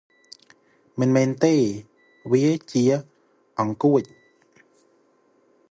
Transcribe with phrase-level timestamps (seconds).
[0.99, 1.53] មិនមែនទេ!
[2.31, 2.83] វាជា
[3.59, 4.03] អង្កួច។